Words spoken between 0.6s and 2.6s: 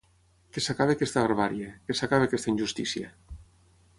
s’acabi aquesta barbàrie, que s’acabi aquesta